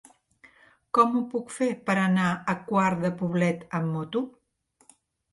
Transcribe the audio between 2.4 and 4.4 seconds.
a Quart de Poblet amb moto?